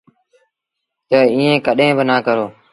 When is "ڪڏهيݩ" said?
1.65-1.97